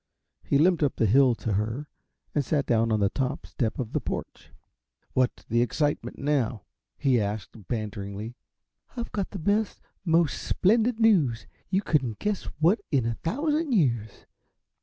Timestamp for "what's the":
5.13-5.61